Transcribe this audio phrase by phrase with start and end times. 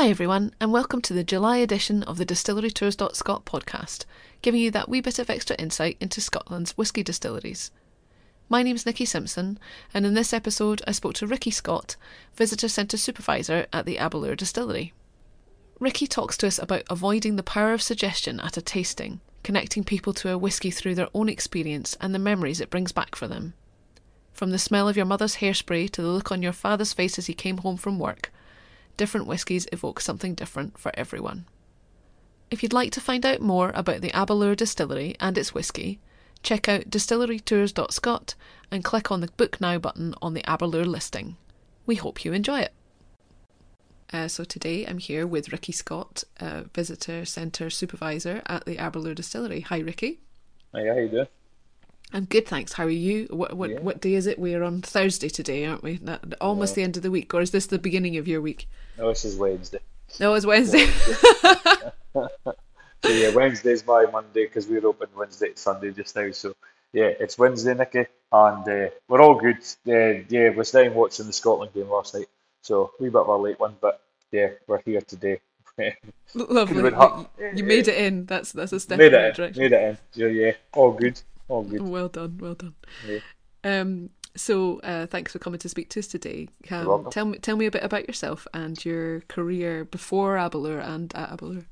[0.00, 4.04] Hi, everyone, and welcome to the July edition of the DistilleryTours.Scot podcast,
[4.42, 7.72] giving you that wee bit of extra insight into Scotland's whisky distilleries.
[8.48, 9.58] My name's Nikki Simpson,
[9.92, 11.96] and in this episode, I spoke to Rikki Scott,
[12.36, 14.92] Visitor Centre Supervisor at the Aberlour Distillery.
[15.80, 20.12] Rikki talks to us about avoiding the power of suggestion at a tasting, connecting people
[20.12, 23.52] to a whisky through their own experience and the memories it brings back for them.
[24.32, 27.26] From the smell of your mother's hairspray to the look on your father's face as
[27.26, 28.30] he came home from work,
[28.98, 31.46] different whiskies evoke something different for everyone.
[32.50, 36.00] If you'd like to find out more about the Aberlour Distillery and its whisky,
[36.42, 38.34] check out distillerytours.scot
[38.70, 41.36] and click on the Book Now button on the Aberlour listing.
[41.86, 42.74] We hope you enjoy it.
[44.12, 49.14] Uh, so today I'm here with Rikki Scott, uh, Visitor Centre Supervisor at the Aberlour
[49.14, 49.60] Distillery.
[49.60, 50.20] Hi, Rikki.
[50.74, 51.26] Hi, how you doing?
[52.12, 52.72] I'm good, thanks.
[52.72, 53.26] How are you?
[53.30, 53.80] What what Yeah.
[53.80, 54.38] what day is it?
[54.38, 55.98] We're on Thursday today, aren't we?
[55.98, 58.66] That, almost the end of the week, or is this the beginning of your week?
[58.96, 59.80] No, this is Wednesday.
[60.18, 60.86] No, it's Wednesday.
[63.04, 66.30] So yeah, Wednesday's my Monday because we're open Wednesday to Sunday just now.
[66.32, 66.54] So
[66.92, 69.58] yeah, it's Wednesday, Nikki, and uh, we're all good.
[69.86, 72.26] Uh, yeah, we're staying watching the Scotland game last night,
[72.62, 75.40] so we bit of a late one, but yeah, we're here today.
[76.34, 76.82] Lovely.
[76.82, 78.26] You, you made it in.
[78.26, 79.62] That's that's a step made in the it in, direction.
[79.62, 79.98] made it in.
[80.14, 81.82] Yeah, yeah, all good, all good.
[81.82, 82.74] Well done, well done.
[83.06, 83.20] Yeah.
[83.64, 86.48] Um, so uh, thanks for coming to speak to us today.
[86.70, 91.14] Um, tell me tell me a bit about yourself and your career before Aberlour and
[91.14, 91.64] at Aberlour.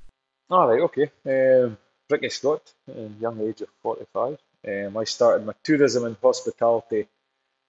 [0.50, 1.10] All right, okay.
[1.26, 1.76] Um,
[2.08, 4.38] Rikki Scott, uh, young age of 45.
[4.66, 7.06] Um, I started my tourism and hospitality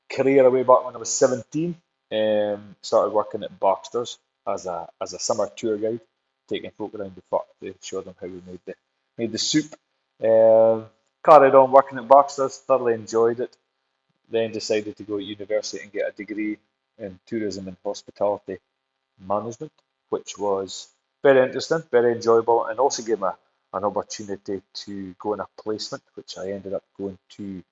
[0.10, 1.76] career way back when I was 17.
[2.12, 6.00] Um, started working at Baxter's as a as a summer tour guide,
[6.48, 8.76] taking folk around the park to show them how we made the
[9.18, 9.76] made the soup.
[10.24, 10.86] Um,
[11.28, 13.56] carried on working at Baxter's, thoroughly enjoyed it.
[14.30, 16.58] Then decided to go to university and get a degree
[16.98, 18.58] in tourism and hospitality
[19.20, 19.72] management,
[20.10, 20.88] which was
[21.24, 23.28] very interesting, very enjoyable, and also gave me
[23.74, 27.64] an opportunity to go on a placement, which I ended up going to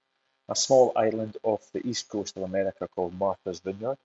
[0.49, 3.97] a small island off the east coast of America called Martha's Vineyard,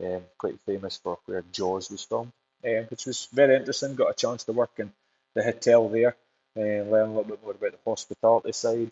[0.00, 2.32] um, quite famous for where Jaws was filmed,
[2.64, 3.94] um, which was very interesting.
[3.94, 4.92] Got a chance to work in
[5.34, 6.16] the hotel there
[6.56, 8.90] and learn a little bit more about the hospitality side.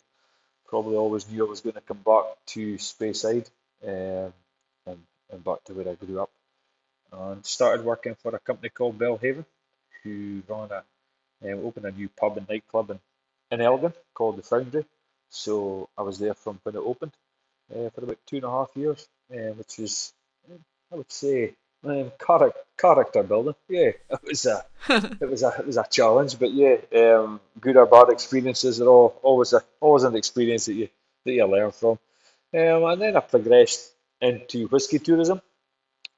[0.66, 3.48] Probably always knew I was going to come back to Speyside
[3.86, 4.32] um,
[4.86, 4.98] and,
[5.30, 6.30] and back to where I grew up.
[7.12, 9.44] And started working for a company called Belhaven,
[10.04, 10.84] who ran a
[11.42, 13.00] um, opened a new pub and nightclub in,
[13.50, 14.84] in Elgin called the Foundry.
[15.30, 17.12] So I was there from when it opened
[17.74, 20.12] uh, for about two and a half years, uh, which was,
[20.50, 20.58] um,
[20.92, 21.54] I would say,
[21.84, 23.54] um, character character building.
[23.68, 27.76] Yeah, it was a it was a it was a challenge, but yeah, um, good
[27.76, 30.88] or bad experiences are all always a always an experience that you
[31.24, 31.98] that you learn from.
[32.52, 35.40] Um, and then I progressed into whiskey tourism.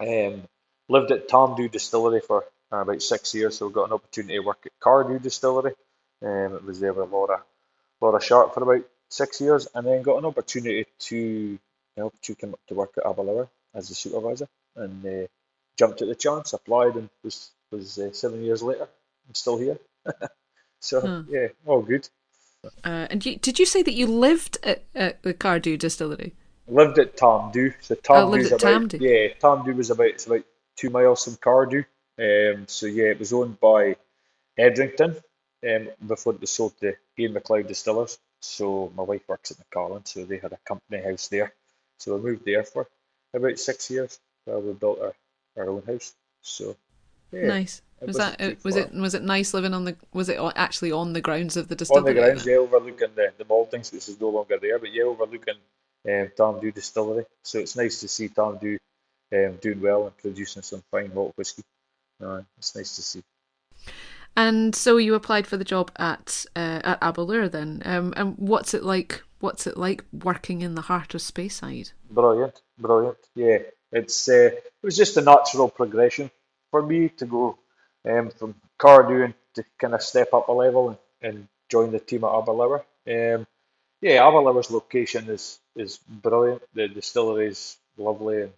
[0.00, 0.42] Um,
[0.88, 4.66] lived at Tamdhu Distillery for uh, about six years, so got an opportunity to work
[4.66, 5.74] at Cardhu Distillery.
[6.22, 7.42] Um, it was there with Laura,
[8.00, 11.58] Laura Sharp for about six years, and then got an opportunity to
[11.96, 15.26] help to come up to work at Aberlour as a supervisor, and uh,
[15.78, 18.88] jumped at the chance, applied, and was was uh, seven years later.
[19.28, 19.78] I'm still here.
[20.80, 21.22] so Hmm.
[21.28, 22.08] yeah, all good.
[22.84, 26.34] Uh, and you, did you say that you lived at, at the Cardhu Distillery?
[26.68, 27.74] Lived at Tamdhu.
[27.80, 28.98] So Oh, lived Tamdhu's about Tamdhu.
[28.98, 30.44] yeah, Tamdhu was about it's about
[30.76, 31.84] two miles from Cardhu.
[32.18, 33.96] Um, so yeah, it was owned by
[34.58, 35.16] Edrington
[35.68, 38.18] um, before it was sold to Ian Macleod Distillers.
[38.40, 41.52] So my wife works at Macallan, so they had a company house there.
[41.98, 42.88] So I moved there for
[43.34, 45.14] about six years while we built our,
[45.56, 46.14] our own house.
[46.40, 46.76] So
[47.32, 47.82] yeah, nice.
[48.04, 51.12] Was that uh, was it was it nice living on the was it actually on
[51.12, 52.10] the grounds of the distillery?
[52.10, 55.04] on the grounds, yeah, overlooking the, the Maltings, which is no longer there, but yeah,
[55.04, 55.54] overlooking
[56.08, 57.24] um, Tamdhu Distillery.
[57.42, 58.76] So it's nice to see Tamdhu
[59.32, 61.62] um, doing well and producing some fine malt whisky.
[62.22, 63.22] Uh, it's nice to see.
[64.36, 67.82] And so you applied for the job at uh, at Aberlour then.
[67.84, 69.22] Um, and what's it like?
[69.40, 71.92] What's it like working in the heart of Speyside?
[72.10, 73.18] Brilliant, brilliant.
[73.34, 73.58] Yeah,
[73.92, 76.30] it's uh, it was just a natural progression
[76.70, 77.58] for me to go
[78.08, 82.00] um, from Cardhu and to kind of step up a level and, and join the
[82.00, 82.84] team at Aberlour.
[83.06, 83.46] Um,
[84.00, 86.62] yeah, Aberlour's location is is brilliant.
[86.74, 88.52] The distillery is lovely, and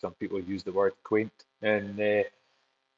[0.00, 1.32] some people use the word quaint,
[1.62, 2.24] and uh,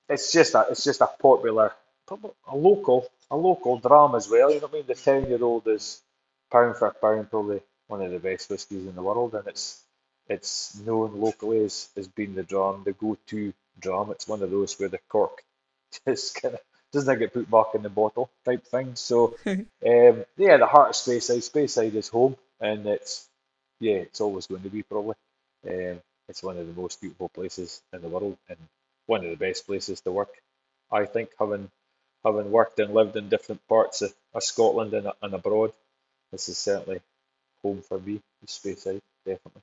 [0.09, 1.73] it's just a it's just a popular,
[2.11, 4.51] a local a local drama as well.
[4.51, 4.87] You know what I mean?
[4.87, 6.03] The ten year old is
[6.51, 9.83] pound for pound probably one of the best whiskies in the world, and it's
[10.29, 14.11] it's known locally as, as being the dram, the go to dram.
[14.11, 15.43] It's one of those where the cork
[16.07, 16.61] just kind of
[16.93, 18.95] doesn't get put back in the bottle type thing.
[18.95, 23.29] So um, yeah, the heart of Speyside, Speyside is home, and it's
[23.81, 25.17] yeah, it's always going to be probably.
[25.69, 28.59] Um, it's one of the most beautiful places in the world, and
[29.07, 30.35] one of the best places to work.
[30.91, 31.71] I think having
[32.25, 35.73] having worked and lived in different parts of, of Scotland and, and abroad,
[36.31, 37.01] this is certainly
[37.63, 38.21] home for me.
[38.41, 39.62] The Speyside, definitely.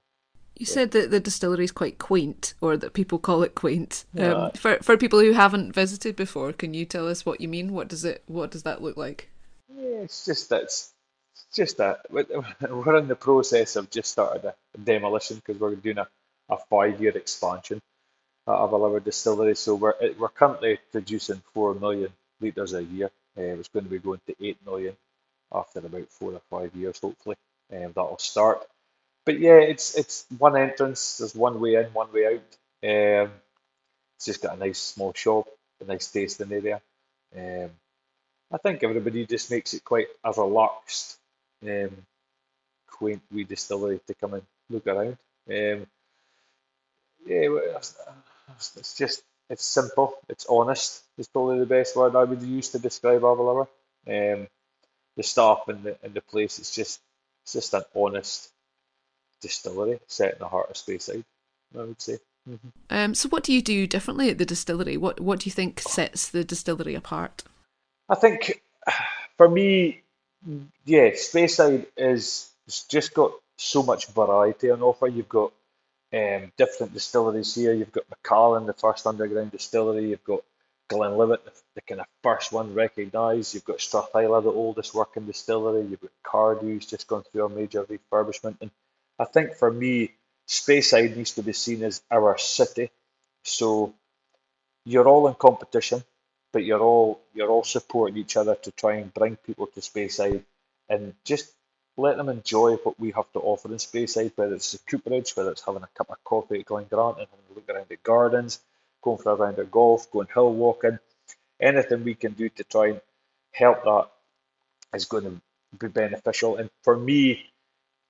[0.60, 4.04] You said that the distillery is quite quaint, or that people call it quaint.
[4.14, 4.34] Yeah.
[4.34, 7.74] Um, for for people who haven't visited before, can you tell us what you mean?
[7.74, 8.24] What does it?
[8.28, 9.30] What does that look like?
[9.74, 10.92] Yeah, it's just that it's
[11.34, 15.98] it's just that we're in the process of just started a demolition because we're doing
[15.98, 16.08] a,
[16.50, 17.82] a five year expansion
[18.46, 19.56] of our distillery.
[19.56, 22.12] So we're we're currently producing four million
[22.42, 23.12] litres a year.
[23.38, 24.98] Uh, it's going to be going to eight million
[25.54, 27.38] after about four or five years, hopefully.
[27.72, 28.68] Um, that'll start.
[29.26, 31.18] But yeah, it's it's one entrance.
[31.18, 32.50] There's one way in, one way out.
[32.84, 33.32] Um,
[34.18, 35.48] it's just got a nice small shop,
[35.82, 36.82] a nice tasting area.
[37.36, 37.72] Um,
[38.52, 41.18] I think everybody just makes it quite a relaxed,
[41.64, 42.06] um,
[42.88, 45.18] quaint wee distillery to come and look around.
[45.50, 45.88] Um,
[47.26, 47.48] yeah,
[48.78, 51.04] it's just it's simple, it's honest.
[51.18, 53.68] It's probably the best word I would use to describe Ava
[54.08, 54.48] Um,
[55.18, 57.02] the staff and the and the place, it's just
[57.44, 58.52] it's just an honest
[59.42, 61.24] distillery set in the heart of Speyside,
[61.78, 62.20] I would say.
[62.50, 62.68] Mm-hmm.
[62.90, 64.98] Um, so, what do you do differently at the distillery?
[64.98, 67.44] What What do you think sets the distillery apart?
[68.08, 68.62] I think
[69.38, 70.02] for me,
[70.86, 75.08] yeah, Speyside is it's just got so much variety on offer.
[75.08, 75.52] You've got
[76.14, 77.74] um, different distilleries here.
[77.74, 80.10] You've got Macallan, the first underground distillery.
[80.10, 80.42] You've got
[80.90, 83.54] Glenlivet, the, the kind of first one recognised.
[83.54, 85.86] You've got Strathisla, the oldest working distillery.
[85.86, 88.56] You've got Cardhu's just gone through a major refurbishment.
[88.62, 88.72] And
[89.20, 90.14] I think for me,
[90.48, 92.90] Speyside needs to be seen as our city.
[93.44, 93.94] So
[94.86, 96.04] you're all in competition,
[96.52, 100.44] but you're all you're all supporting each other to try and bring people to Speyside
[100.90, 101.52] and just
[101.98, 105.52] let them enjoy what we have to offer in Speyside, whether it's the cooperage, whether
[105.52, 107.98] it's having a cup of coffee at Glen Grant and having a look around the
[107.98, 108.60] gardens,
[109.02, 110.98] going for a round of golf, going hill walking,
[111.60, 113.02] anything we can do to try and
[113.52, 114.08] help that
[114.96, 115.42] is going to
[115.78, 116.58] be beneficial.
[116.58, 117.46] And for me,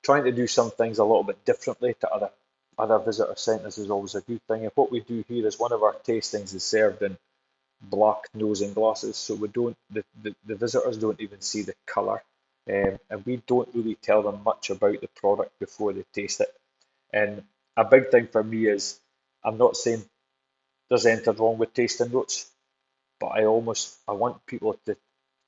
[0.03, 2.29] trying to do some things a little bit differently to other
[2.77, 4.63] other visitor centres is always a good thing.
[4.63, 7.17] And what we do here is one of our tastings is served in
[7.81, 12.23] black nosing glasses, so we don't the, the, the visitors don't even see the colour
[12.69, 16.53] um, and we don't really tell them much about the product before they taste it.
[17.13, 17.43] And
[17.77, 18.99] a big thing for me is
[19.43, 20.03] I'm not saying
[20.89, 22.49] there's anything wrong with tasting notes,
[23.19, 24.97] but I almost I want people to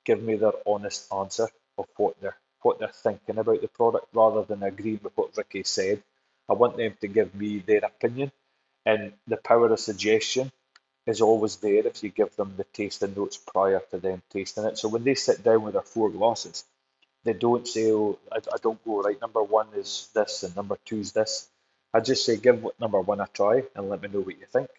[0.04, 4.42] give me their honest answer of what they're what they're thinking about the product rather
[4.42, 6.02] than agreeing with what Rikki said.
[6.48, 8.32] I want them to give me their opinion,
[8.84, 10.50] and the power of suggestion
[11.06, 14.78] is always there if you give them the tasting notes prior to them tasting it.
[14.78, 16.64] So when they sit down with their four glasses,
[17.24, 20.76] they don't say, oh, I, I don't go, right, number one is this and number
[20.84, 21.48] two is this.
[21.94, 24.70] I just say, give number one a try and let me know what you think.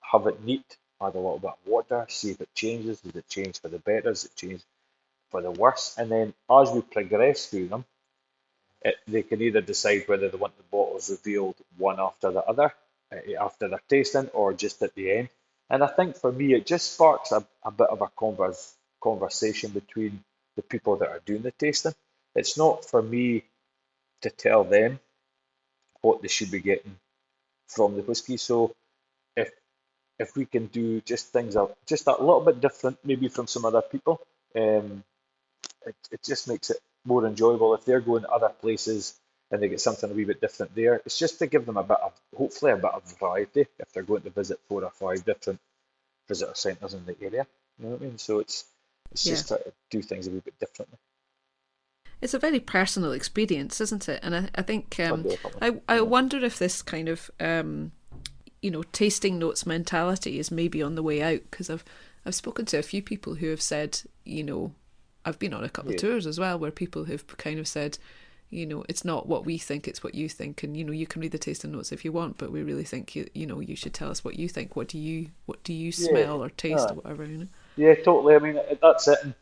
[0.00, 3.00] Have it neat, add a little bit of water, see if it changes.
[3.00, 4.10] Does it change for the better?
[4.10, 4.62] Does it change
[5.30, 5.94] for the worse?
[5.98, 7.84] And then as we progress through them,
[8.82, 12.72] it, they can either decide whether they want the bottles revealed one after the other,
[13.12, 15.28] uh, after their tasting, or just at the end.
[15.68, 19.70] And I think for me, it just sparks a, a bit of a converse, conversation
[19.70, 20.22] between
[20.56, 21.94] the people that are doing the tasting.
[22.34, 23.44] It's not for me
[24.22, 24.98] to tell them
[26.00, 26.96] what they should be getting
[27.68, 28.36] from the whiskey.
[28.36, 28.74] So
[29.36, 29.50] if
[30.18, 33.64] if we can do just things up just a little bit different, maybe from some
[33.64, 34.20] other people,
[34.54, 35.02] um,
[35.86, 37.74] it, it just makes it more enjoyable.
[37.74, 39.18] If they're going to other places
[39.50, 41.82] and they get something a wee bit different there, it's just to give them a
[41.82, 45.24] bit of hopefully a bit of variety if they're going to visit four or five
[45.24, 45.60] different
[46.28, 47.46] visitor centres in the area.
[47.78, 48.18] You know what I mean?
[48.18, 48.64] So it's
[49.10, 49.32] it's yeah.
[49.32, 50.98] just to do things a wee bit differently.
[52.20, 54.20] It's a very personal experience, isn't it?
[54.22, 55.26] And I, I think um,
[55.60, 57.92] I I wonder if this kind of um,
[58.62, 61.84] you know tasting notes mentality is maybe on the way out because I've
[62.26, 64.74] I've spoken to a few people who have said you know
[65.24, 65.96] I've been on a couple yeah.
[65.96, 67.98] of tours as well where people have kind of said
[68.48, 71.06] you know it's not what we think it's what you think and you know you
[71.06, 73.60] can read the tasting notes if you want but we really think you you know
[73.60, 76.44] you should tell us what you think what do you what do you smell yeah.
[76.44, 77.48] or taste or whatever you know
[77.80, 78.34] yeah, totally.
[78.34, 79.18] I mean, that's it.
[79.24, 79.34] And,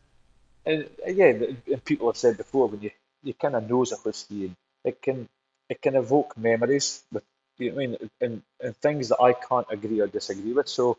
[0.65, 3.97] and uh, again, and people have said before, when you, you kind of nose a
[3.97, 4.55] whiskey, and
[4.85, 5.27] it can
[5.67, 7.23] it can evoke memories with
[7.57, 10.69] you know I mean, and, and things that I can't agree or disagree with.
[10.69, 10.97] So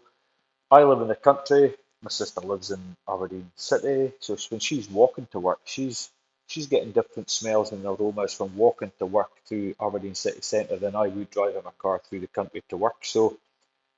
[0.71, 1.75] I live in the country.
[2.02, 4.12] My sister lives in Aberdeen City.
[4.21, 6.11] So when she's walking to work, she's
[6.47, 10.97] she's getting different smells and aromas from walking to work through Aberdeen City Centre than
[10.97, 13.04] I would driving my car through the country to work.
[13.04, 13.37] So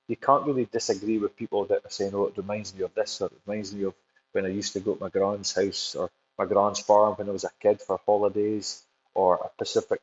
[0.09, 3.21] you can't really disagree with people that are saying, oh, it reminds me of this,
[3.21, 3.95] or it reminds me of
[4.33, 7.33] when I used to go to my grand's house or my grand's farm when I
[7.33, 8.83] was a kid for holidays,
[9.15, 10.01] or a Pacific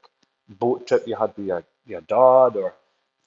[0.47, 2.73] boat trip you had with your, your dad, or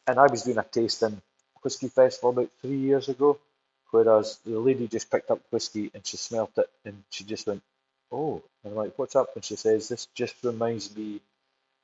[0.06, 1.20] and I was doing a tasting
[1.62, 3.38] whiskey festival about three years ago,
[3.92, 7.62] whereas the lady just picked up whiskey and she smelt it and she just went,
[8.12, 11.20] "Oh," and I'm like, "What's up?" And she says, "This just reminds me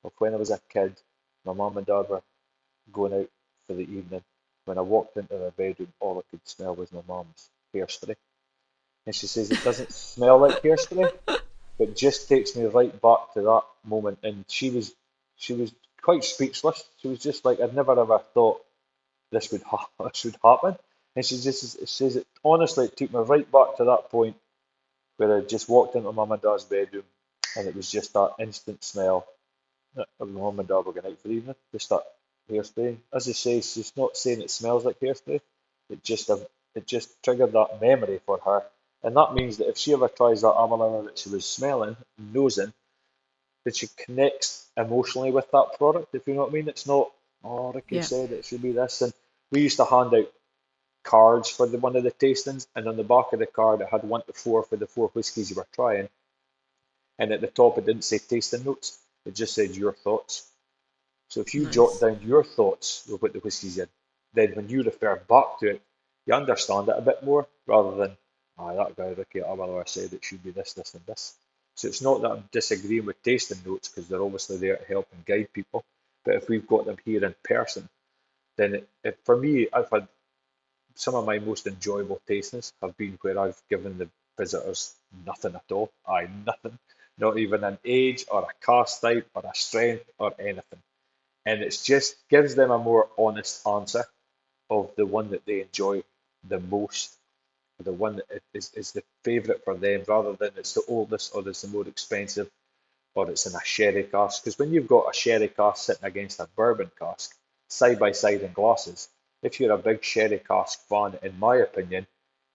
[0.05, 0.97] of when I was a kid.
[1.45, 2.23] My mum and dad were
[2.93, 3.31] going out
[3.67, 4.25] for the evening.
[4.67, 8.17] When I walked into their bedroom, all I could smell was my mum's hairspray."
[9.07, 11.12] And she says it doesn't smell like hairspray,
[11.79, 14.19] but just takes me right back to that moment.
[14.25, 14.95] And she was
[15.37, 15.73] she was
[16.03, 16.85] quite speechless.
[17.03, 18.65] She was just like, I'd never ever thought
[19.33, 20.77] this would ha- this would happen.
[21.17, 24.37] And she just says it honestly, it took me right back to that point
[25.17, 27.05] where I just walked into mum and dad's bedroom,
[27.57, 29.27] and it was just that instant smell
[30.21, 31.57] of mum and dad were going out for the evening.
[31.73, 32.05] Just that
[32.50, 32.97] hairspray.
[33.12, 35.41] As I say, she's not saying it smells like hairspray.
[35.91, 36.31] It just
[36.75, 38.65] it just triggered that memory for her,
[39.03, 42.73] and that means that if she ever tries that Aberlour that she was smelling, nosing,
[43.65, 46.15] that she connects emotionally with that product.
[46.15, 47.11] If you know what I mean, it's not.
[47.45, 48.03] Oh, Rikki Yeah.
[48.03, 49.12] said it should be this, and
[49.50, 50.33] we used to hand out
[51.09, 53.88] cards for the one of the tastings, and on the back of the card it
[53.91, 56.09] had one to four for the four whiskies you were trying,
[57.19, 60.47] and at the top it didn't say tasting notes, it just said your thoughts.
[61.29, 63.88] So if you jot down your thoughts of what the whiskies in,
[64.35, 65.83] then when you refer back to it,
[66.27, 68.17] you understand it a bit more rather than,
[68.59, 71.35] ah, that guy Rikki Aberlour said it should be this, this, and this.
[71.75, 75.09] So it's not that I'm disagreeing with tasting notes because they're obviously there to help
[75.12, 75.85] and guide people,
[76.25, 77.88] but if we've got them here in person,
[78.57, 80.09] then it, it, for me, if I've had
[80.99, 85.71] some of my most enjoyable tastings have been where I've given the visitors nothing at
[85.71, 85.93] all.
[86.09, 86.76] Aye, nothing.
[87.19, 90.83] Not even an age or a cast type or a strength or anything.
[91.47, 94.05] And it just gives them a more honest answer
[94.71, 96.02] of the one that they enjoy
[96.49, 97.14] the most,
[97.78, 101.49] the one that is, is the favourite for them, rather than it's the oldest or
[101.49, 102.50] it's the more expensive
[103.14, 104.43] or it's in a sherry cask.
[104.43, 107.37] Because when you've got a sherry cask sitting against a bourbon cask,
[107.69, 109.09] side by side in glasses,
[109.42, 112.07] if you're a big sherry cask fan, in my opinion,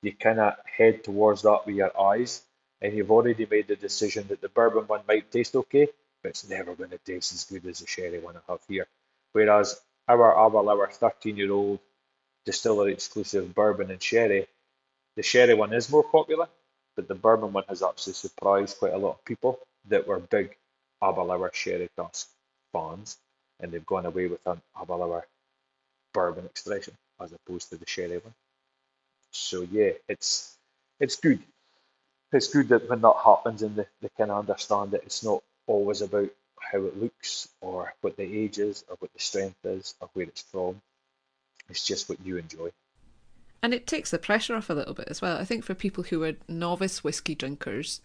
[0.01, 2.41] you of head towards that with your eyes,
[2.81, 5.87] and you've already made the decision that the bourbon one might taste okay,
[6.21, 8.87] but it's never going to taste as good as the sherry one I have here.
[9.31, 11.79] Whereas our Aberlour 13 year old
[12.45, 14.47] distillery exclusive bourbon and sherry,
[15.15, 16.49] the sherry one is more popular,
[16.95, 20.57] but the bourbon one has actually surprised quite a lot of people that were big
[21.01, 22.29] Aberlour sherry cask
[22.73, 23.17] fans,
[23.61, 25.25] and they've gone away with an Aberlour
[26.13, 28.33] bourbon extraction as opposed to the sherry one.
[29.31, 30.57] So yeah, it's
[30.99, 31.39] it's good.
[32.31, 36.01] It's good that when that happens and they, they of understand that it's not always
[36.01, 36.29] about
[36.59, 40.25] how it looks or what the age is or what the strength is or where
[40.25, 40.81] it's from.
[41.69, 42.71] It's just what you enjoy.
[43.61, 45.37] And it takes the pressure off a little bit as well.
[45.37, 48.01] I think for people who are novice whiskey drinkers,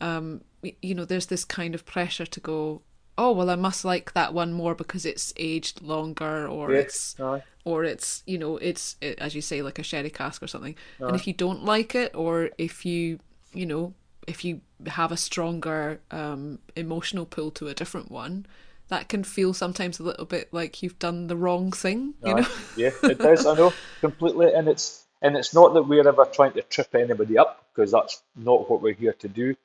[0.00, 0.42] um,
[0.82, 2.82] you know, there's this kind of pressure to go,
[3.18, 7.16] oh well, I must like that one more because it's aged longer, or Yeah, it's,
[7.20, 10.46] aye, or it's, you know, it's it, as you say, like a sherry cask or
[10.46, 10.76] something.
[11.00, 13.18] And if you don't like it, or if you,
[13.52, 13.92] you know,
[14.26, 18.46] if you have a stronger um, emotional pull to a different one,
[18.88, 22.14] that can feel sometimes a little bit like you've done the wrong thing.
[22.22, 22.46] You Aye, know.
[22.76, 23.46] yeah, it does.
[23.46, 27.36] I know completely, and it's and it's not that we're ever trying to trip anybody
[27.36, 29.56] up because that's not what we're here to do.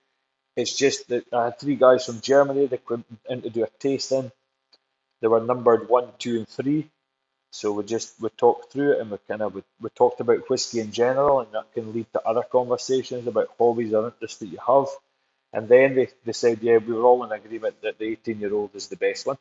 [0.56, 3.70] It's just that I had three guys from Germany that came in to do a
[3.80, 4.32] tasting.
[5.22, 6.90] They were numbered one, two, and three.
[7.52, 10.50] So we just we talked through it and we kind of we, we talked about
[10.50, 14.48] whiskey in general, and that can lead to other conversations about hobbies or interests that
[14.48, 14.88] you have.
[15.54, 18.54] And then they, they said, yeah, we were all in agreement that the 18 year
[18.54, 19.38] old is the best one.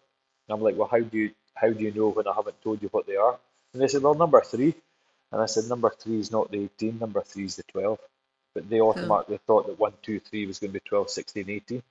[0.49, 2.83] And I'm like, well, how do you how do you know when I haven't told
[2.83, 3.39] you what they are?
[3.73, 4.75] And they said, well, number three.
[5.33, 7.99] And I said, number three is not the 18, number three is the 12.
[8.55, 9.19] But they Oh.
[9.21, 11.83] automatically thought that one, two, three was going to be 12, 16, 18.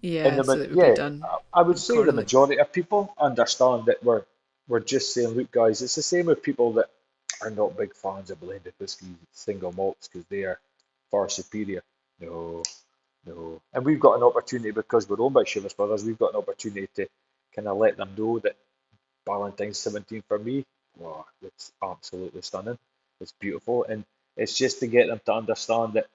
[0.00, 2.72] Yeah, the, so it would yeah, be done I I would say the majority of
[2.72, 4.24] people understand that we're
[4.68, 6.90] we're just saying, look, guys, it's the same with people that
[7.42, 10.60] are not big fans of blended whiskey, single malts, because they are
[11.10, 11.82] far superior.
[12.20, 12.62] No,
[13.26, 13.60] no.
[13.72, 16.04] And we've got an opportunity because we're owned by Chivas Brothers.
[16.04, 17.08] We've got an opportunity to
[17.54, 18.56] kind of let them know that
[19.26, 20.64] Ballantine's 17 for me,
[20.96, 22.78] wow, it's absolutely stunning.
[23.20, 24.04] It's beautiful, and
[24.38, 26.06] it's just to get them to understand that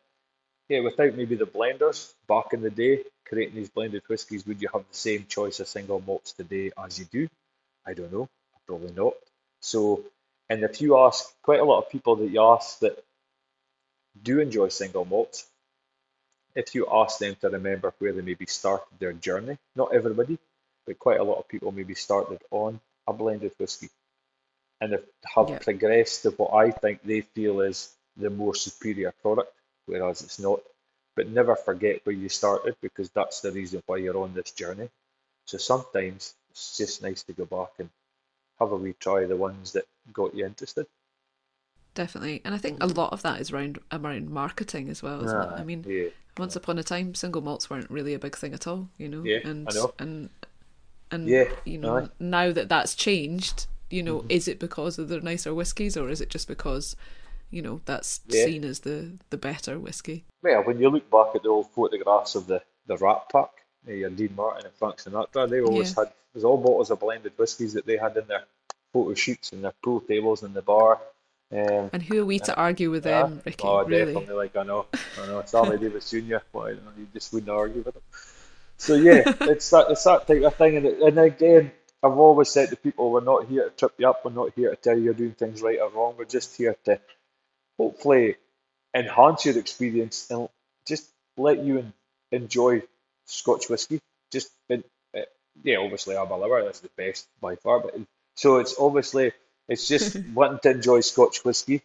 [0.70, 4.70] yeah, without maybe the blenders back in the day creating these blended whiskies, would you
[4.74, 7.28] have the same choice of single malts today as you do?
[7.86, 8.30] I don't know.
[8.66, 9.14] Probably not.
[9.60, 10.04] So,
[10.50, 13.04] and if you ask quite a lot of people that you ask that
[14.24, 15.48] do enjoy single malts,
[16.56, 20.38] if you ask them to remember where they maybe started their journey, not everybody,
[20.86, 23.90] but quite a lot of people maybe started on a blended whiskey
[24.80, 25.60] and have, have Yeah.
[25.60, 29.54] progressed to what I think they feel is the more superior product,
[29.86, 30.62] whereas it's not.
[31.16, 34.90] But never forget where you started because that's the reason why you're on this journey.
[35.46, 37.90] So sometimes it's just nice to go back and
[38.60, 40.88] have a wee try the ones that got you interested.
[41.96, 45.40] Definitely, and I think a lot of that is around around marketing as well, isn't
[45.40, 45.52] it?
[45.56, 48.66] I mean, yeah, once upon a time, single malts weren't really a big thing at
[48.66, 49.30] all, you know.
[49.30, 49.94] Yeah, and I know.
[50.00, 50.30] and
[51.12, 52.10] and Yeah, you know, aye.
[52.20, 54.28] now that that's changed, you know, Mm-hmm.
[54.30, 56.96] is it because of the nicer whiskies, or is it just because,
[57.54, 58.46] you know, that's Yeah.
[58.46, 60.26] seen as the the better whiskey?
[60.42, 63.52] Well, when you look back at the old photographs of the, the Rat Pack,
[63.88, 66.06] uh, your Dean Martin and Frank Sinatra, they always Yeah.
[66.06, 68.44] had, there's all bottles of blended whiskies that they had in their
[68.92, 71.00] photo shoots and their pool tables in the bar.
[71.52, 73.24] Um, And who are we to argue with yeah.
[73.24, 73.64] them, Rikki?
[73.68, 74.14] Oh, really?
[74.14, 74.88] definitely, like I know,
[75.22, 78.02] I know, Sammy Davis Jr., why, you, know, you just wouldn't argue with him.
[78.78, 82.50] So yeah, it's that, it's that type of thing, and, it, and again, I've always
[82.50, 84.98] said to people, we're not here to trip you up, we're not here to tell
[84.98, 87.00] you you're doing things right or wrong, we're just here to
[87.78, 88.36] hopefully
[88.94, 90.50] enhance your experience and
[90.88, 91.94] just let you en-
[92.32, 92.84] enjoy
[93.26, 94.00] Scotch whisky.
[94.32, 94.84] Just, in,
[95.16, 95.22] uh,
[95.64, 97.96] yeah, obviously Aberlour is the best by far, but
[98.36, 99.32] so it's obviously
[99.68, 101.82] it's just wanting to enjoy Scotch whisky,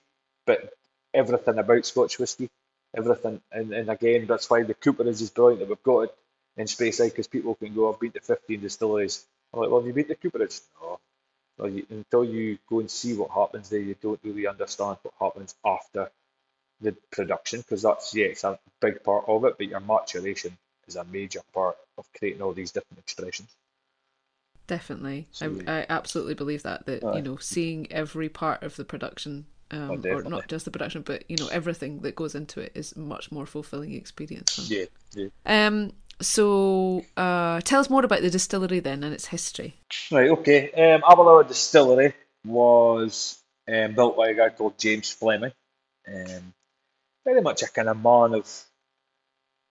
[0.46, 0.72] but
[1.14, 2.48] everything about Scotch whisky,
[2.96, 6.14] everything, and, and again that's why the Cooperage is brilliant that we've got it
[6.56, 9.24] in Speyside because people can go, I've been to 15 distilleries.
[9.52, 10.60] I'm like, well, have you been to Cooperage?
[10.80, 10.98] No.
[11.58, 15.14] Well, you, until you go and see what happens there, you don't really understand what
[15.20, 16.10] happens after
[16.80, 20.94] the production because that's yeah, it's a big part of it, but your maturation is
[20.96, 23.48] a major part of creating all these different expressions.
[24.68, 28.84] Definitely, So- I, I absolutely believe that that you know seeing every part of the
[28.84, 32.72] production, um, or not just the production, but you know everything that goes into it
[32.74, 34.56] is much more fulfilling experience.
[34.56, 34.64] huh?
[34.68, 34.84] Yeah,
[35.14, 35.66] yeah.
[35.66, 35.92] Um.
[36.20, 39.74] So, uh, tell us more about the distillery then and its history.
[40.10, 40.72] Right, okay.
[40.72, 42.12] Um, Aberlour Distillery
[42.44, 43.38] was
[43.72, 45.52] um, built by a guy called James Fleming.
[46.06, 46.54] Um,
[47.24, 48.64] very much a kind of man of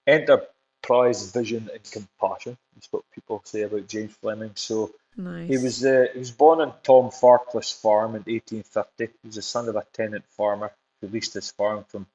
[0.05, 2.57] enterprise, vision, and compassion.
[2.75, 4.51] That's what people say about James Fleming.
[4.55, 5.49] So Nice.
[5.49, 9.05] he was uh, he was born on Tom Farquhar's farm in 1850.
[9.05, 12.05] He was the son of a tenant farmer who leased his farm from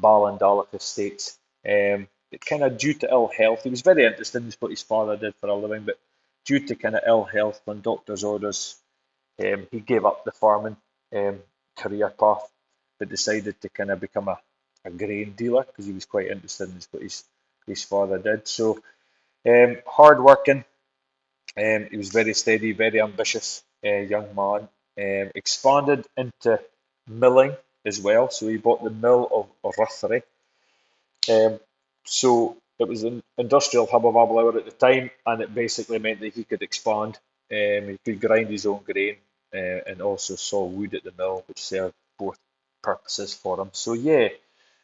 [0.00, 1.38] Ballindalloch Estates.
[1.68, 2.06] Um,
[2.44, 5.34] kind of due to ill health, he was very interested in what his father did
[5.40, 5.98] for a living, but
[6.44, 8.76] due to kind of ill health and doctor's orders,
[9.44, 10.76] um, he gave up the farming
[11.14, 11.38] um,
[11.76, 12.48] career path,
[12.98, 14.38] but decided to kind of become a,
[14.84, 17.24] a grain dealer because he was quite interested in what his
[17.66, 18.46] his father did.
[18.46, 18.80] So
[19.46, 20.64] um, hard working.
[21.56, 24.68] Um, he was very steady, very ambitious uh, young man.
[24.98, 26.60] Um, expanded into
[27.08, 28.30] milling as well.
[28.30, 30.22] So he bought the mill of, of Rothery.
[31.28, 31.60] Um,
[32.06, 36.20] so it was an industrial hub of Aberlour at the time, and it basically meant
[36.20, 37.18] that he could expand.
[37.50, 39.16] Um, he could grind his own grain
[39.54, 42.38] uh, and also saw wood at the mill, which served both
[42.82, 43.70] purposes for him.
[43.72, 44.28] So yeah,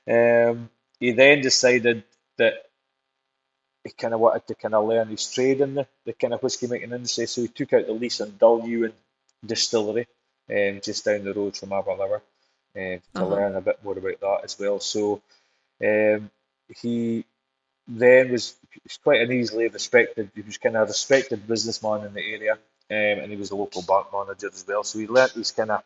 [0.09, 2.05] um, he then decided
[2.39, 2.55] that
[3.85, 6.43] he kind of wanted to kind of learn his trade in the, the kind of
[6.43, 7.27] whiskey making industry.
[7.27, 8.93] So he took out the lease on Dulnewen
[9.45, 10.07] Distillery,
[10.51, 12.23] um, just down the road from Aberlour,
[12.77, 13.27] um, to Uh-huh.
[13.27, 14.79] learn a bit more about that as well.
[14.81, 15.21] So
[15.85, 16.31] um,
[16.69, 17.25] he
[17.89, 18.55] then was,
[19.03, 23.23] quite an easily respected, he was kind of a respected businessman in the area, um,
[23.23, 24.85] and he was a local bank manager as well.
[24.85, 25.83] So he learnt his kind of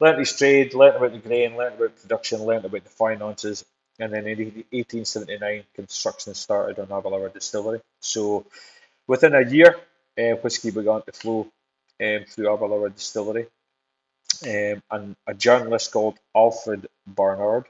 [0.00, 3.64] learnt his trade, learnt about the grain, learnt about production, learnt about the finances,
[3.98, 7.80] and then in 1879 construction started on Aberlour Distillery.
[8.00, 8.46] So
[9.06, 9.76] within a year,
[10.18, 11.48] uh, whiskey began to flow
[12.00, 13.46] um, through Aberlour Distillery,
[14.46, 17.66] um, and a journalist called Alfred Barnard.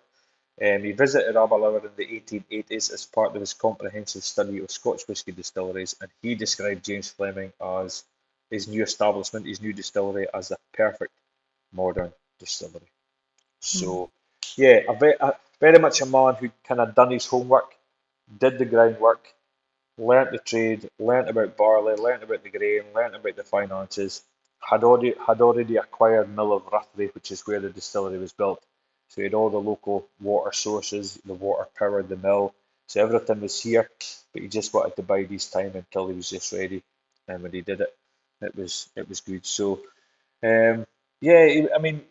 [0.62, 5.06] Um, he visited Aberlour in the 1880s as part of his comprehensive study of Scotch
[5.08, 8.04] whisky distilleries, and he described James Fleming as
[8.50, 11.12] his new establishment, his new distillery, as a perfect
[11.72, 12.88] modern distillery.
[13.60, 14.10] So,
[14.56, 17.76] yeah, a ve- a, very much a man who kind of done his homework,
[18.38, 19.32] did the groundwork,
[19.98, 24.22] learnt the trade, learnt about barley, learnt about the grain, learnt about the finances,
[24.60, 28.62] had already had already acquired Mill of Rothery, which is where the distillery was built.
[29.10, 32.54] So he had all the local water sources, the water powered the mill.
[32.86, 33.90] So everything was here,
[34.32, 36.82] but he just wanted to bide his time until he was just ready.
[37.28, 37.94] And when he did it,
[38.40, 39.44] it was it was good.
[39.46, 39.80] So
[40.44, 40.86] um,
[41.20, 42.02] yeah, I mean,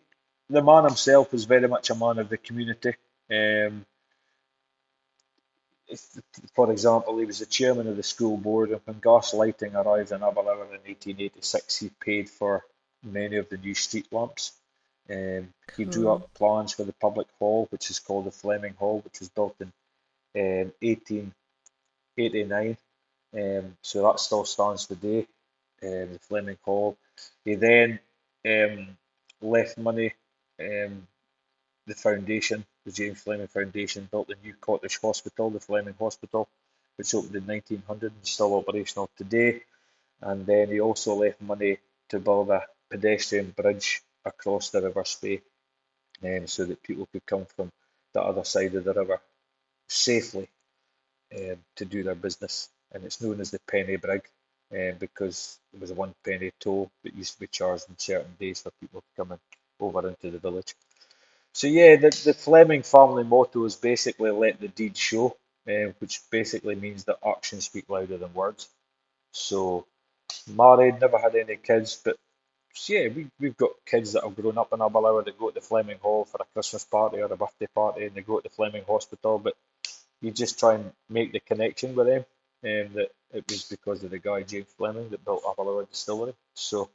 [0.50, 2.94] the man himself was very much a man of the community.
[3.30, 3.86] Um,
[6.54, 10.12] for example, he was the chairman of the school board, and when gas lighting arrived
[10.12, 12.64] in Aberlour in 1886, he paid for
[13.02, 14.52] many of the new street lamps.
[15.10, 19.00] Um, he drew up plans for the public hall, which is called the Fleming Hall,
[19.00, 19.72] which was built in
[20.36, 22.76] um, 1889.
[23.32, 25.26] Um, so that still stands today,
[25.82, 26.96] um, the Fleming Hall.
[27.44, 27.98] He then
[28.46, 28.96] um,
[29.40, 30.12] left money.
[30.60, 31.08] Um,
[31.86, 36.48] the foundation, the James Fleming Foundation, built the new cottage hospital, the Fleming Hospital,
[36.96, 39.62] which opened in 1900 and is still operational today.
[40.20, 41.78] And then he also left money
[42.10, 45.42] to build a, pedestrian bridge across the River Spey,
[46.24, 47.70] um, so that people could come from
[48.14, 49.20] the other side of the river
[49.88, 50.48] safely
[51.36, 52.68] um, to do their business.
[52.92, 54.22] And it's known as the Penny Brig
[54.72, 58.34] um, because it was a one penny toll that used to be charged on certain
[58.40, 59.40] days for people coming
[59.80, 60.74] over into the village.
[61.54, 65.36] So yeah, the, the Fleming family motto is basically let the deed show,
[65.68, 68.68] um, which basically means that actions speak louder than words.
[69.32, 69.86] So
[70.48, 72.16] married, never had any kids, but
[72.88, 75.60] yeah, we, we've got kids that have grown up in Aberlour that go to the
[75.60, 78.54] Fleming Hall for a Christmas party or a birthday party and they go to the
[78.54, 79.54] Fleming Hospital, but
[80.20, 82.24] you just try and make the connection with them
[82.62, 86.34] and that it was because of the guy James Fleming that built Aberlour Distillery.
[86.54, 86.90] So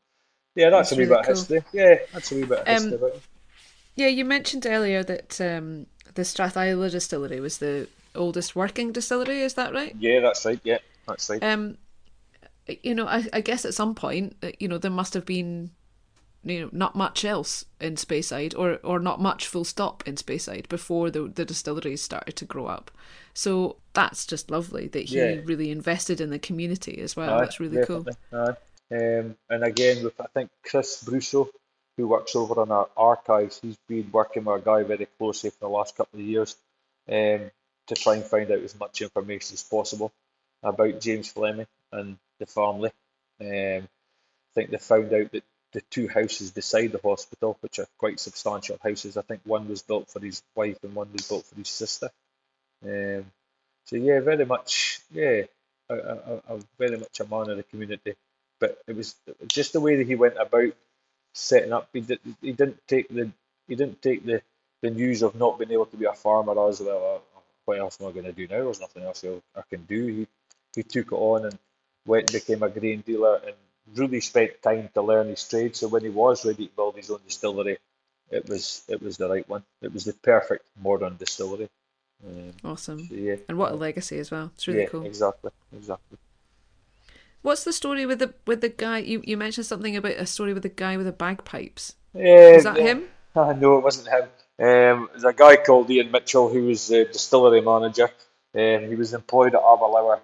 [0.55, 1.33] yeah, that's, that's a wee really bit cool.
[1.33, 1.63] of history.
[1.73, 3.21] Yeah, that's a wee bit of history um, about.
[3.95, 9.41] Yeah, you mentioned earlier that um, the Strathisla distillery was the oldest working distillery.
[9.41, 9.95] Is that right?
[9.99, 10.59] Yeah, that's right.
[10.63, 11.43] Yeah, that's right.
[11.43, 11.77] Um,
[12.67, 15.71] you know, I, I guess at some point, uh, you know, there must have been,
[16.43, 20.67] you know, not much else in Speyside, or or not much full stop in Speyside
[20.69, 22.91] before the the distilleries started to grow up.
[23.33, 25.41] So that's just lovely that he yeah.
[25.43, 27.35] really invested in the community as well.
[27.35, 28.13] Aye, that's really definitely.
[28.31, 28.39] cool.
[28.39, 28.55] Aye.
[28.91, 31.49] Um, and again, with I think Chris Brusso,
[31.97, 35.59] who works over in our archives, he's been working with a guy very closely for
[35.61, 36.55] the last couple of years
[37.09, 37.51] um,
[37.87, 40.11] to try and find out as much information as possible
[40.63, 42.91] about James Fleming and the family.
[43.41, 45.43] Um, I think they found out that
[45.73, 49.81] the two houses beside the hospital, which are quite substantial houses, I think one was
[49.81, 52.09] built for his wife and one was built for his sister.
[52.83, 53.25] Um,
[53.85, 55.43] so yeah, very much, yeah,
[55.89, 58.15] a, a, a very much a man of the community.
[58.59, 59.15] But it was
[59.47, 60.73] just the way that he went about
[61.33, 61.89] setting up.
[61.91, 63.31] He, did, he didn't take the
[63.67, 64.41] he didn't take the,
[64.81, 67.15] the news of not being able to be a farmer as well.
[67.15, 68.63] Uh, what else am I going to do now?
[68.63, 70.05] There's nothing else I can do.
[70.05, 70.27] He
[70.75, 71.57] he took it on and
[72.05, 73.55] went and became a grain dealer and
[73.95, 75.75] really spent time to learn his trade.
[75.75, 77.77] So when he was ready to build his own distillery,
[78.29, 79.63] it was it was the right one.
[79.81, 81.69] It was the perfect modern distillery.
[82.25, 83.07] Um, awesome.
[83.07, 83.35] So yeah.
[83.49, 84.51] And what a legacy as well.
[84.55, 85.05] It's really yeah, cool.
[85.05, 85.51] Exactly.
[85.75, 86.17] Exactly.
[87.41, 88.99] What's the story with the with the guy?
[88.99, 91.93] You, you mentioned something about a story with the guy with the bagpipes.
[92.13, 93.07] Yeah, Is that him?
[93.35, 94.23] Uh, no, it wasn't him.
[94.57, 98.09] Um, there's a guy called Ian Mitchell who was the distillery manager.
[98.57, 100.21] Um, he was employed at Aberlour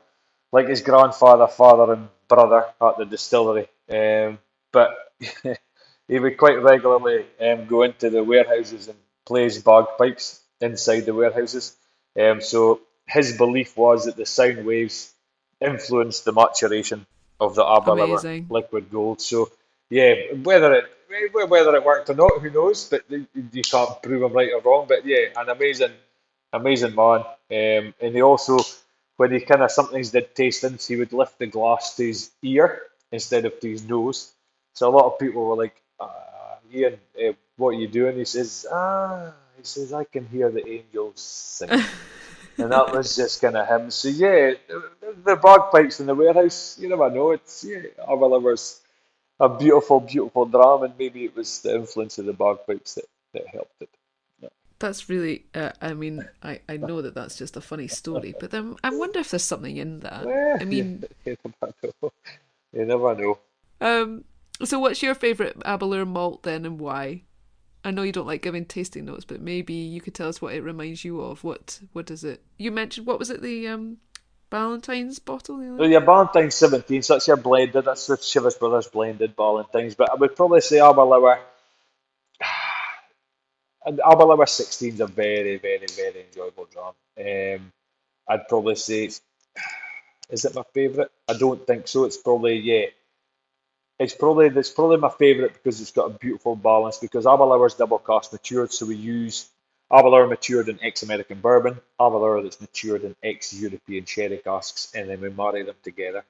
[0.51, 3.67] like his grandfather, father, and brother at the distillery.
[3.89, 4.39] Um,
[4.71, 4.95] but
[6.07, 11.13] he would quite regularly um, go into the warehouses and play his bagpipes inside the
[11.13, 11.75] warehouses.
[12.19, 15.13] Um, so his belief was that the sound waves
[15.59, 17.05] influenced the maturation
[17.39, 19.21] of the Aberlour liquid gold.
[19.21, 19.51] So
[19.89, 20.85] yeah, whether it
[21.33, 22.87] whether it worked or not, who knows?
[22.89, 24.85] But you can't prove him right or wrong.
[24.87, 25.91] But yeah, an amazing,
[26.53, 27.19] amazing man.
[27.51, 28.59] Um, and he also
[29.21, 32.81] when he kind of sometimes did tastings, he would lift the glass to his ear
[33.11, 34.33] instead of to his nose.
[34.73, 38.17] So a lot of people were like, uh, Ian, uh, what are you doing?
[38.17, 41.69] He says, ah, he says, I can hear the angels sing.
[42.57, 43.91] and that was just kind of him.
[43.91, 44.53] So yeah,
[45.23, 47.29] the bagpipes in the warehouse, you never know.
[47.29, 48.81] It's, yeah, was
[49.39, 53.45] a beautiful, beautiful dram, and maybe it was the influence of the bagpipes that, that
[53.45, 53.89] helped it
[54.81, 58.51] that's really uh, i mean I, I know that that's just a funny story but
[58.51, 60.27] then i wonder if there's something in that
[60.59, 62.11] i mean you never know
[62.73, 63.37] you never know
[63.79, 64.23] um
[64.63, 67.23] so what's your favorite Aberlour malt then and why
[67.85, 70.53] i know you don't like giving tasting notes but maybe you could tell us what
[70.53, 73.97] it reminds you of what what is it you mentioned what was it the um
[74.51, 75.61] Ballantine's bottle?
[75.79, 77.85] Oh, yeah, Ballantine's 17, so that's your blended.
[77.85, 79.95] That's the Chivas Brothers blended Ballantine's.
[79.95, 81.39] But I would probably say Aberlour
[83.85, 86.93] and Aberlour 16 is a very, very, very enjoyable dram.
[87.59, 87.71] Um,
[88.27, 89.09] I'd probably say,
[90.29, 91.09] is it my favourite?
[91.27, 92.05] I don't think so.
[92.05, 92.85] It's probably, yeah,
[93.99, 96.97] it's probably it's probably my favourite because it's got a beautiful balance.
[96.97, 99.49] Because Aberlour's double cask matured, so we use
[99.91, 105.29] Aberlour matured in ex-American bourbon, Aberlour that's matured in ex-European sherry casks, and then we
[105.29, 106.23] marry them together.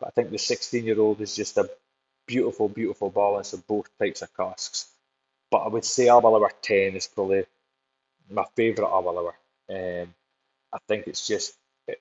[0.00, 1.70] But I think the 16-year-old is just a
[2.26, 4.88] beautiful, beautiful balance of both types of casks
[5.50, 7.44] but I would say Aberlour 10 is probably
[8.30, 9.34] my favourite Aberlour.
[9.68, 10.14] Um,
[10.72, 11.54] I think it's just
[11.86, 12.00] it,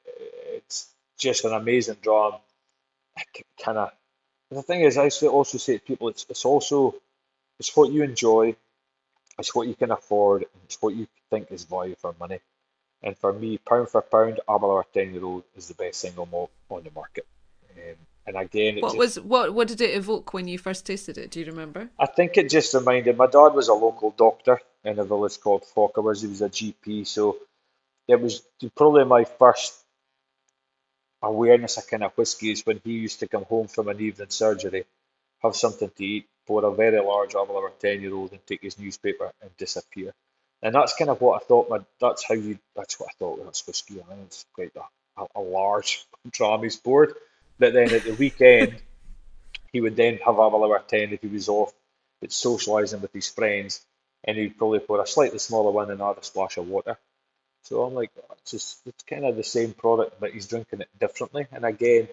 [0.53, 2.33] it's just an amazing dram.
[3.63, 3.91] Kind of
[4.51, 6.95] the thing is, I also say to people, it's it's also
[7.59, 8.55] it's what you enjoy,
[9.39, 12.39] it's what you can afford, it's what you think is value for money.
[13.01, 16.51] And for me, pound for pound, Aberlour 10 year old is the best single malt
[16.69, 17.25] on the market.
[18.27, 21.31] And again, what just, was what what did it evoke when you first tasted it?
[21.31, 21.89] Do you remember?
[21.99, 23.17] I think it just reminded.
[23.17, 26.21] My dad was a local doctor in a village called Fochabers.
[26.21, 27.37] He was a GP, so
[28.07, 28.41] it was
[28.75, 29.75] probably my first
[31.21, 34.85] awareness of kind of whiskies when he used to come home from an evening surgery,
[35.41, 38.79] have something to eat, pour a very large Aberlour 10 year old and take his
[38.79, 40.13] newspaper and disappear.
[40.61, 41.69] And that's kind of what I thought.
[41.69, 42.57] My, that's how you.
[42.75, 43.43] That's what I thought.
[43.43, 44.01] That's whiskey.
[44.01, 47.17] I mean, it's quite a, a, a large trammy sport.
[47.57, 48.81] But then at the weekend,
[49.71, 51.73] he would then have Aberlour 10 if he was off,
[52.21, 53.85] but socialising with his friends,
[54.23, 56.97] and he'd probably pour a slightly smaller one and add a splash of water.
[57.63, 60.81] So I'm like, oh, it's just it's kind of the same product, but he's drinking
[60.81, 61.47] it differently.
[61.51, 62.09] And again,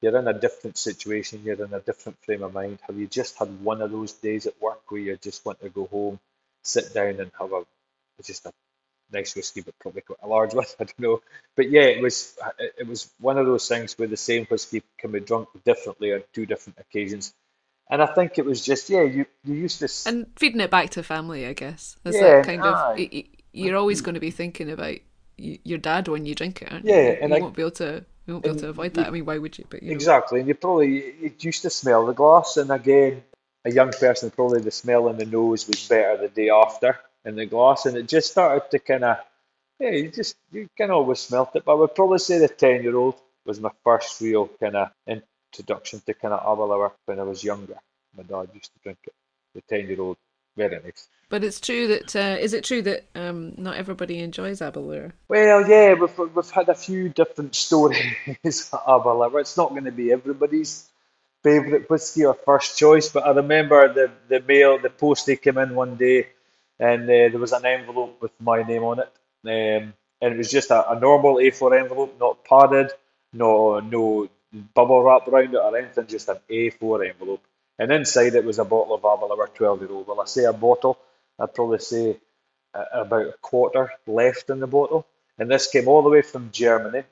[0.00, 2.78] you're in a different situation, you're in a different frame of mind.
[2.86, 5.68] Have you just had one of those days at work where you just want to
[5.68, 6.20] go home,
[6.62, 7.64] sit down and have a
[8.22, 8.52] just a
[9.12, 10.66] nice whiskey, but probably quite a large one.
[10.78, 11.20] I don't know,
[11.56, 12.36] but yeah, it was
[12.78, 16.22] it was one of those things where the same whiskey can be drunk differently on
[16.32, 17.34] two different occasions.
[17.90, 20.90] And I think it was just yeah, you you used to and feeding it back
[20.90, 21.96] to family, I guess.
[22.04, 22.98] Is yeah, that kind of
[23.52, 24.96] you're always going to be thinking about
[25.36, 27.18] your dad when you drink it, aren't yeah, you?
[27.20, 29.06] and you I, won't be able to you won't be able to avoid that.
[29.06, 29.64] I mean, why would you?
[29.68, 30.40] But you exactly, know.
[30.40, 33.22] and you probably you used to smell the glass, and again,
[33.64, 37.36] a young person probably the smell in the nose was better the day after in
[37.36, 39.16] the glass, and it just started to kind of,
[39.78, 41.64] yeah, you just you kind of always smelt it.
[41.64, 44.90] But I would probably say the ten year old was my first real kind of
[45.06, 47.76] introduction to kind of Aberlour when I was younger.
[48.16, 49.14] My dad used to drink it.
[49.54, 50.16] The ten year old,
[50.56, 51.08] very nice.
[51.30, 55.12] But it's true that uh, is it true that um, not everybody enjoys Aberlour?
[55.28, 59.40] Well, yeah, we've we've had a few different stories at Aberlour.
[59.40, 60.88] It's not going to be everybody's
[61.42, 65.58] favourite whiskey or first choice, but I remember the the mail, the post they came
[65.58, 66.28] in one day
[66.78, 69.12] and uh, there was an envelope with my name on it,
[69.46, 72.90] um, and it was just a, a, normal A4 envelope, not padded,
[73.32, 74.28] no no
[74.74, 77.42] bubble wrap around it or anything, just an A4 envelope.
[77.78, 80.06] And inside it was a bottle of Aberlour 12 year old.
[80.06, 80.98] Well, I say a bottle,
[81.40, 82.16] I'd probably say
[82.72, 85.06] about a quarter left in the bottle.
[85.38, 87.02] And this came all the way from Germany,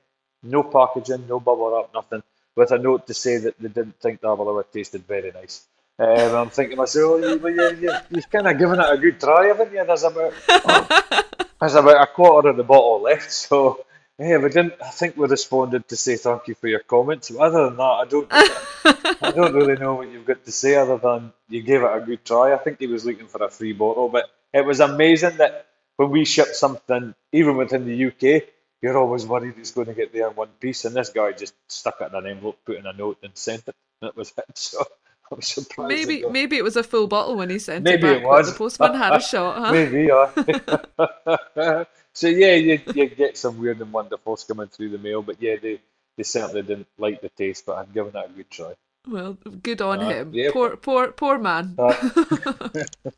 [0.42, 2.22] no packaging, no bubble wrap, nothing,
[2.54, 5.66] with a note to say that they didn't think the tasted very nice.
[5.98, 8.98] Um, I'm thinking to myself, well, you, you, you, you've kind of given it a
[8.98, 9.84] good try, haven't you?
[9.84, 11.22] There's about oh,
[11.60, 13.84] there's about a quarter of the bottle left, so
[14.18, 14.74] yeah, we didn't.
[14.82, 17.30] I think we responded to say thank you for your comments.
[17.30, 18.28] But other than that, I don't.
[18.30, 22.00] I don't really know what you've got to say other than you gave it a
[22.00, 22.52] good try.
[22.54, 26.10] I think he was looking for a free bottle, but it was amazing that when
[26.10, 28.44] we ship something, even within the UK,
[28.80, 31.54] you're always worried it's going to get there in one piece, and this guy just
[31.68, 33.74] stuck it in an envelope, put in a note, and sent it.
[34.00, 34.44] And it was it.
[34.56, 34.84] So
[35.32, 35.88] I'm surprised.
[35.88, 38.22] Maybe maybe it was a full bottle when he sent maybe it back.
[38.22, 38.52] It was.
[38.52, 39.72] the postman had a shot, huh?
[39.72, 41.84] Maybe, yeah.
[42.12, 45.56] so yeah, you, you get some weird and wonderfuls coming through the mail, but yeah,
[45.60, 45.80] they,
[46.16, 48.74] they certainly didn't like the taste, but I'd given it a good try.
[49.06, 50.30] Well, good on uh, him.
[50.32, 50.50] Yeah.
[50.52, 51.74] Poor, poor, poor man.
[51.76, 52.68] Uh.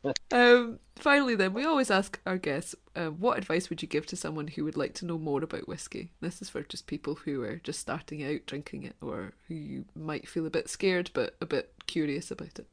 [0.31, 4.15] um, finally, then, we always ask our guests, uh, what advice would you give to
[4.15, 6.11] someone who would like to know more about whiskey?
[6.21, 9.85] This is for just people who are just starting out drinking it, or who you
[9.95, 12.65] might feel a bit scared but a bit curious about it.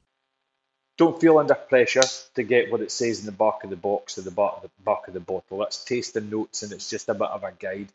[0.96, 2.02] Don't feel under pressure
[2.34, 4.62] to get what it says in the back of the box or the back of
[4.62, 5.58] the back of the bottle.
[5.58, 7.88] That's tasting notes, and it's just a bit of a guide.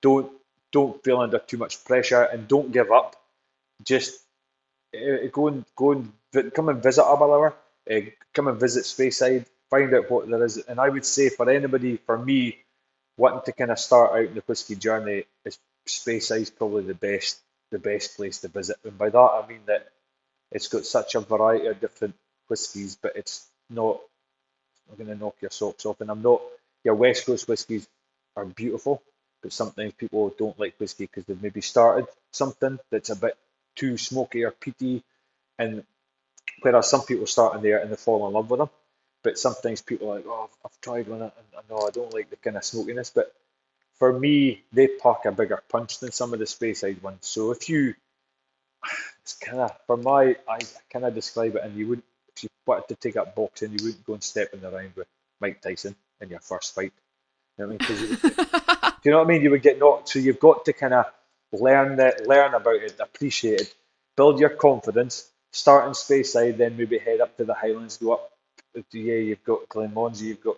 [0.00, 0.30] Don't
[0.72, 3.16] don't feel under too much pressure, and don't give up.
[3.84, 4.20] Just
[4.94, 6.12] uh, go and go and
[6.54, 7.54] come and visit Aberlour,
[7.90, 8.00] uh,
[8.32, 10.58] come and visit Speyside, find out what there is.
[10.58, 12.58] And I would say for anybody, for me,
[13.16, 17.40] wanting to kind of start out in the whisky journey, is Speyside probably the best
[17.70, 18.76] the best place to visit.
[18.84, 19.88] And by that I mean that
[20.50, 22.14] it's got such a variety of different
[22.48, 24.00] whiskies, but it's not.
[24.90, 26.42] I'm going to knock your socks off, and I'm not.
[26.82, 27.86] Your West Coast whiskies
[28.36, 29.02] are beautiful,
[29.42, 33.36] but sometimes people don't like whiskey because they've maybe started something that's a bit
[33.76, 35.02] too smoky or peaty,
[35.58, 35.84] and
[36.62, 38.70] whereas some people start in there and they fall in love with them,
[39.22, 42.12] but sometimes people are like, oh, I've, I've tried one and I know I don't
[42.14, 43.34] like the kind of smokiness, but
[44.00, 47.26] for me, they pack a bigger punch than some of the space Speyside ones.
[47.26, 47.94] So if you,
[49.22, 50.58] it's kind of for my, I
[50.90, 53.84] kind of describe it, and you wouldn't, if you wanted to take up boxing, you
[53.84, 55.06] wouldn't go and step in the ring with
[55.40, 56.92] Mike Tyson in your first fight.
[57.58, 58.00] You know what I mean?
[58.00, 58.30] You, do
[59.04, 59.42] you know what I mean?
[59.42, 60.08] You would get knocked.
[60.08, 61.04] So you've got to kind of
[61.52, 63.74] learn that, learn about it, appreciate it,
[64.16, 68.32] build your confidence, start in Speyside, then maybe head up to the Highlands, go up.
[68.92, 70.56] Yeah, you've got Glenmorangie, you've got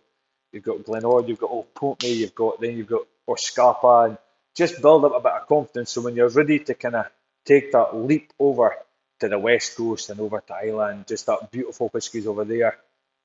[0.52, 4.18] you've got Glen Ord, you've got Old Pulteney, you've got then you've got Oscapa, and
[4.54, 5.90] just build up a bit of confidence.
[5.90, 7.06] So when you're ready to kind of
[7.44, 8.76] take that leap over
[9.20, 12.76] to the west coast and over to Ireland, just that beautiful whiskies over there,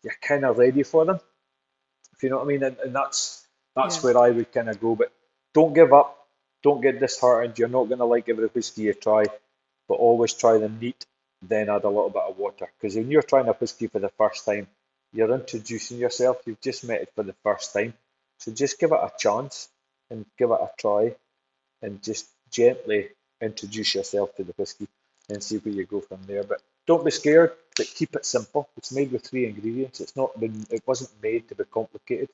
[0.04, 1.20] you're kind of ready for them.
[2.14, 4.04] If you know what I mean, and, and that's that's yeah.
[4.04, 4.96] where I would kind of go.
[4.96, 5.12] But
[5.54, 6.27] don't give up
[6.64, 7.58] don't get disheartened.
[7.58, 9.26] You're not going to like every whiskey you try,
[9.88, 11.06] but always try them neat,
[11.42, 12.72] then add a little bit of water.
[12.80, 14.68] Because when you're trying a whiskey for the first time,
[15.14, 16.38] you're introducing yourself.
[16.46, 17.94] You've just met it for the first time.
[18.40, 19.70] So just give it a chance
[20.10, 21.16] and give it a try
[21.82, 23.10] and just gently
[23.42, 24.88] introduce yourself to the whiskey
[25.30, 26.44] and see where you go from there.
[26.44, 28.70] But don't be scared, but keep it simple.
[28.78, 30.00] It's made with three ingredients.
[30.00, 32.30] It's not been, it wasn't made to be complicated.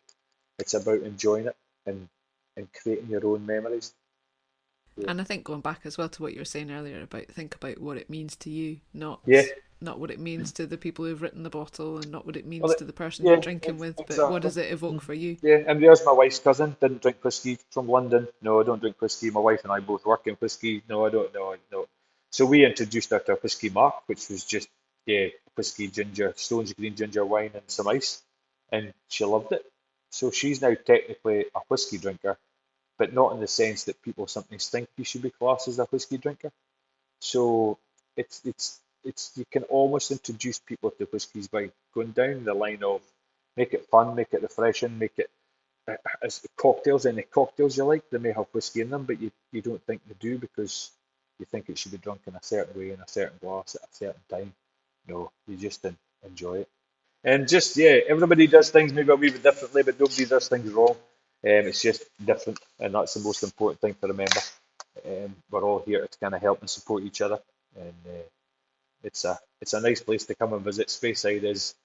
[0.59, 1.55] It's about enjoying it
[1.85, 2.07] and
[2.55, 3.93] and creating your own memories.
[4.97, 5.09] Yeah.
[5.09, 7.55] And I think going back as well to what you were saying earlier about think
[7.55, 9.43] about what it means to you, not yeah.
[9.81, 12.45] not what it means to the people who've written the bottle, and not what it
[12.45, 14.17] means well, to the person yeah, you're drinking with, exactly.
[14.17, 15.01] but what does it evoke mm.
[15.01, 15.37] for you?
[15.41, 18.27] Yeah, and there's my wife's cousin didn't drink whiskey from London.
[18.41, 19.31] No, I don't drink whiskey.
[19.31, 20.83] My wife and I both work in whiskey.
[20.87, 21.33] No, I don't.
[21.33, 21.87] No, no.
[22.29, 24.67] So we introduced her to a whiskey Mac, which was just
[25.05, 28.21] yeah, whiskey, ginger, Stones green ginger wine, and some ice,
[28.71, 29.65] and she loved it.
[30.11, 32.37] So she's now technically a whiskey drinker,
[32.97, 35.85] but not in the sense that people sometimes think you should be classed as a
[35.85, 36.51] whiskey drinker.
[37.19, 37.77] So
[38.17, 42.83] it's it's it's you can almost introduce people to whiskies by going down the line
[42.83, 43.01] of
[43.57, 45.29] make it fun, make it refreshing, make it
[45.87, 47.05] uh, as cocktails.
[47.05, 50.01] Any cocktails you like, they may have whiskey in them, but you, you don't think
[50.07, 50.91] they do because
[51.39, 53.89] you think it should be drunk in a certain way in a certain glass at
[53.89, 54.53] a certain time.
[55.07, 55.85] No, you just
[56.25, 56.69] enjoy it.
[57.23, 60.71] And just yeah, everybody does things maybe a wee bit differently, but nobody does things
[60.71, 60.95] wrong.
[61.45, 64.41] Um, it's just different, and that's the most important thing to remember.
[65.05, 67.39] Um, we're all here to kind of help and support each other,
[67.75, 68.27] and uh,
[69.03, 70.87] it's a it's a nice place to come and visit.
[70.87, 71.75] Speyside is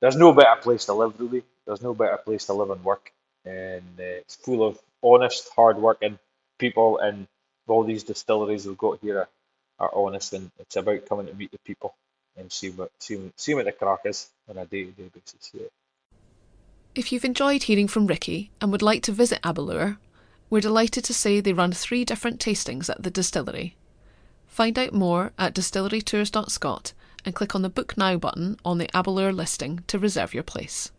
[0.00, 1.42] there's no better place to live really.
[1.66, 3.12] There's no better place to live and work,
[3.44, 6.18] and uh, it's full of honest, hard-working
[6.58, 7.26] people, and
[7.66, 9.28] all these distilleries we've got here are,
[9.80, 11.94] are honest, and it's about coming to meet the people
[12.36, 15.50] and see what see, see what the crack is on a day to day basis.
[15.54, 15.66] Yeah.
[16.94, 19.98] If you've enjoyed hearing from Rikki and would like to visit Aberlour,
[20.50, 23.76] we're delighted to say they run three different tastings at the distillery.
[24.46, 26.92] Find out more at distillerytours.scot
[27.24, 30.90] and click on the Book Now button on the Aberlour listing to reserve your place.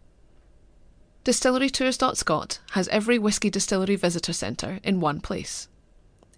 [1.26, 5.68] Distillerytours.scot has every whisky distillery visitor centre in one place.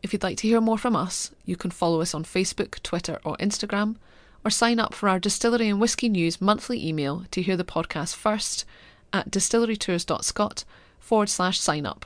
[0.01, 3.19] If you'd like to hear more from us, you can follow us on Facebook, Twitter,
[3.23, 3.97] or Instagram,
[4.43, 8.15] or sign up for our Distillery and Whisky News monthly email to hear the podcast
[8.15, 8.65] first
[9.13, 10.63] at distillerytours.scot
[10.99, 12.05] forward slash sign up.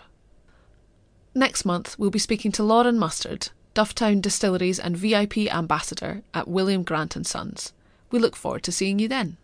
[1.34, 6.84] Next month, we'll be speaking to Lauren Mustard, Dufftown Distilleries and VIP ambassador at William
[6.84, 7.74] Grant Sons.
[8.10, 9.38] We look forward to seeing you then.